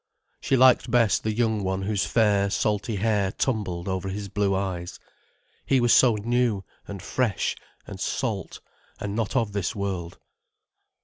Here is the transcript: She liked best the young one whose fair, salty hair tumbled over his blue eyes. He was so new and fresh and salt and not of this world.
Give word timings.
She 0.39 0.57
liked 0.57 0.89
best 0.89 1.21
the 1.21 1.31
young 1.31 1.61
one 1.63 1.83
whose 1.83 2.07
fair, 2.07 2.49
salty 2.49 2.95
hair 2.95 3.31
tumbled 3.31 3.87
over 3.87 4.09
his 4.09 4.29
blue 4.29 4.55
eyes. 4.55 4.99
He 5.63 5.79
was 5.79 5.93
so 5.93 6.15
new 6.15 6.63
and 6.87 7.03
fresh 7.03 7.55
and 7.85 7.99
salt 7.99 8.61
and 8.99 9.15
not 9.15 9.35
of 9.35 9.51
this 9.53 9.75
world. 9.75 10.17